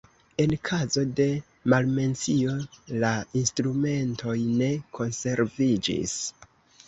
[0.43, 1.25] En kazo de
[1.73, 2.55] malmencio
[3.05, 3.11] la
[3.41, 6.17] instrumentoj ne konserviĝis.